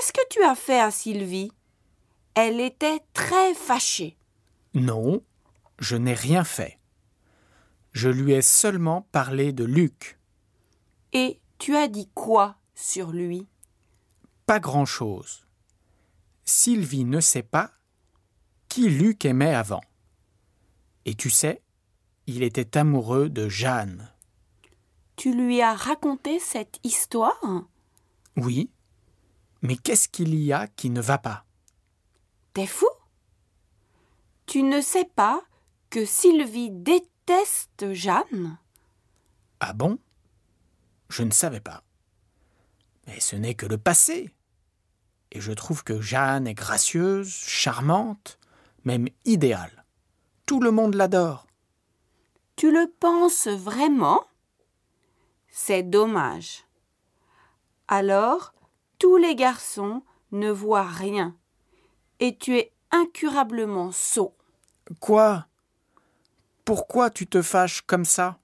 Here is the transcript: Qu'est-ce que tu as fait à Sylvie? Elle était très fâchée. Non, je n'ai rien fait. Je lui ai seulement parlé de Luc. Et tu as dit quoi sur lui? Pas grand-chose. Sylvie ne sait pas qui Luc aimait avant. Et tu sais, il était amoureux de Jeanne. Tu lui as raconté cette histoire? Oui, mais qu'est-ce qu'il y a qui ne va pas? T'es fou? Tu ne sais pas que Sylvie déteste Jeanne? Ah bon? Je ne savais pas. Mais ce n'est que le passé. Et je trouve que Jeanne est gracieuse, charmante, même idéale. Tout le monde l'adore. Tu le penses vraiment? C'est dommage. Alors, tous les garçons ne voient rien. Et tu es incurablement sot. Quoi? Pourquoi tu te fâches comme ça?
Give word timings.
Qu'est-ce 0.00 0.14
que 0.14 0.28
tu 0.30 0.42
as 0.42 0.54
fait 0.54 0.80
à 0.80 0.90
Sylvie? 0.90 1.52
Elle 2.34 2.58
était 2.58 3.00
très 3.12 3.52
fâchée. 3.52 4.16
Non, 4.72 5.22
je 5.78 5.94
n'ai 5.94 6.14
rien 6.14 6.42
fait. 6.42 6.78
Je 7.92 8.08
lui 8.08 8.32
ai 8.32 8.40
seulement 8.40 9.02
parlé 9.12 9.52
de 9.52 9.64
Luc. 9.64 10.18
Et 11.12 11.38
tu 11.58 11.76
as 11.76 11.86
dit 11.86 12.08
quoi 12.14 12.56
sur 12.74 13.10
lui? 13.10 13.46
Pas 14.46 14.58
grand-chose. 14.58 15.46
Sylvie 16.46 17.04
ne 17.04 17.20
sait 17.20 17.42
pas 17.42 17.70
qui 18.70 18.88
Luc 18.88 19.26
aimait 19.26 19.54
avant. 19.54 19.82
Et 21.04 21.14
tu 21.14 21.28
sais, 21.28 21.60
il 22.26 22.42
était 22.42 22.78
amoureux 22.78 23.28
de 23.28 23.50
Jeanne. 23.50 24.10
Tu 25.16 25.34
lui 25.34 25.60
as 25.60 25.74
raconté 25.74 26.38
cette 26.38 26.80
histoire? 26.84 27.66
Oui, 28.38 28.70
mais 29.62 29.76
qu'est-ce 29.76 30.08
qu'il 30.08 30.34
y 30.34 30.52
a 30.52 30.66
qui 30.66 30.90
ne 30.90 31.00
va 31.00 31.18
pas? 31.18 31.44
T'es 32.54 32.66
fou? 32.66 32.88
Tu 34.46 34.62
ne 34.62 34.80
sais 34.80 35.04
pas 35.04 35.42
que 35.90 36.04
Sylvie 36.04 36.70
déteste 36.70 37.92
Jeanne? 37.92 38.58
Ah 39.60 39.72
bon? 39.72 39.98
Je 41.08 41.22
ne 41.22 41.30
savais 41.30 41.60
pas. 41.60 41.82
Mais 43.06 43.20
ce 43.20 43.36
n'est 43.36 43.54
que 43.54 43.66
le 43.66 43.78
passé. 43.78 44.34
Et 45.32 45.40
je 45.40 45.52
trouve 45.52 45.84
que 45.84 46.00
Jeanne 46.00 46.46
est 46.46 46.54
gracieuse, 46.54 47.32
charmante, 47.32 48.38
même 48.84 49.08
idéale. 49.24 49.84
Tout 50.46 50.60
le 50.60 50.70
monde 50.70 50.94
l'adore. 50.94 51.46
Tu 52.56 52.72
le 52.72 52.92
penses 52.98 53.46
vraiment? 53.46 54.24
C'est 55.48 55.82
dommage. 55.82 56.64
Alors, 57.88 58.52
tous 59.00 59.16
les 59.16 59.34
garçons 59.34 60.02
ne 60.30 60.50
voient 60.50 60.86
rien. 60.86 61.34
Et 62.20 62.36
tu 62.36 62.56
es 62.56 62.70
incurablement 62.92 63.90
sot. 63.90 64.36
Quoi? 65.00 65.46
Pourquoi 66.64 67.10
tu 67.10 67.26
te 67.26 67.42
fâches 67.42 67.80
comme 67.80 68.04
ça? 68.04 68.38